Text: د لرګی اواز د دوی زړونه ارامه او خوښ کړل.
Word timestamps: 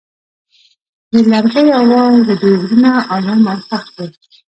د 1.11 1.13
لرګی 1.31 1.67
اواز 1.81 2.15
د 2.27 2.29
دوی 2.41 2.55
زړونه 2.63 2.91
ارامه 3.15 3.53
او 3.55 3.61
خوښ 3.65 3.85
کړل. 3.95 4.11